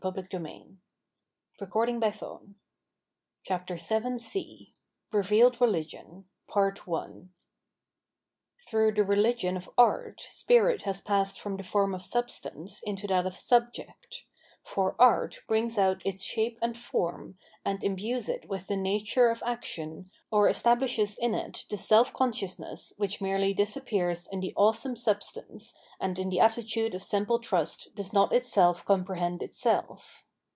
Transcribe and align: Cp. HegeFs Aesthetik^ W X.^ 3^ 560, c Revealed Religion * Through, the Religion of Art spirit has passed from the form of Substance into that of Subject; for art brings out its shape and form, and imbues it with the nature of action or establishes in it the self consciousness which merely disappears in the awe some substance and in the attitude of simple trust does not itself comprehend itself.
Cp. 0.01 0.13
HegeFs 0.17 0.31
Aesthetik^ 0.31 0.81
W 1.69 1.81
X.^ 2.03 2.27
3^ 3.47 3.69
560, 3.69 4.19
c 4.27 4.73
Revealed 5.11 5.61
Religion 5.61 6.27
* 6.39 6.53
Through, 8.67 8.93
the 8.93 9.05
Religion 9.05 9.55
of 9.55 9.69
Art 9.77 10.19
spirit 10.27 10.81
has 10.81 11.01
passed 11.01 11.39
from 11.39 11.55
the 11.57 11.61
form 11.63 11.93
of 11.93 12.01
Substance 12.01 12.81
into 12.83 13.05
that 13.05 13.27
of 13.27 13.35
Subject; 13.35 14.23
for 14.63 14.95
art 14.99 15.37
brings 15.47 15.77
out 15.79 16.03
its 16.05 16.21
shape 16.21 16.59
and 16.61 16.77
form, 16.77 17.35
and 17.65 17.83
imbues 17.83 18.29
it 18.29 18.47
with 18.47 18.67
the 18.67 18.77
nature 18.77 19.31
of 19.31 19.41
action 19.43 20.11
or 20.29 20.47
establishes 20.47 21.17
in 21.17 21.33
it 21.33 21.65
the 21.71 21.77
self 21.77 22.13
consciousness 22.13 22.93
which 22.97 23.19
merely 23.19 23.55
disappears 23.55 24.29
in 24.31 24.39
the 24.39 24.53
awe 24.55 24.71
some 24.71 24.95
substance 24.95 25.73
and 25.99 26.19
in 26.19 26.29
the 26.29 26.39
attitude 26.39 26.93
of 26.93 27.01
simple 27.01 27.39
trust 27.39 27.89
does 27.95 28.13
not 28.13 28.31
itself 28.35 28.85
comprehend 28.85 29.41
itself. 29.41 30.27